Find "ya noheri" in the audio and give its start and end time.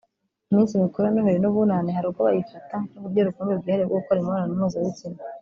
1.05-1.39